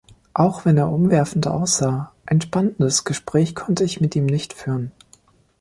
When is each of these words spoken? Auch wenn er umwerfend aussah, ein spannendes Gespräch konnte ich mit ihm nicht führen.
Auch 0.33 0.65
wenn 0.65 0.79
er 0.79 0.89
umwerfend 0.91 1.45
aussah, 1.45 2.11
ein 2.25 2.41
spannendes 2.41 3.03
Gespräch 3.03 3.53
konnte 3.53 3.83
ich 3.83 4.01
mit 4.01 4.15
ihm 4.15 4.25
nicht 4.25 4.53
führen. 4.53 4.91